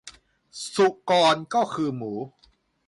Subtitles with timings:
[0.73, 2.13] สุกรก็คือหมู